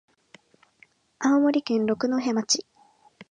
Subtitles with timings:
[1.19, 2.65] 青森県六戸町